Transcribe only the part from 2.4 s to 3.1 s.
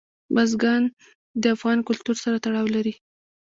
تړاو لري.